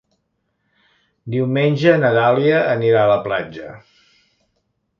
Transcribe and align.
Diumenge 1.35 1.93
na 2.05 2.11
Dàlia 2.17 2.63
anirà 2.77 3.05
a 3.05 3.11
la 3.15 3.21
platja. 3.29 3.77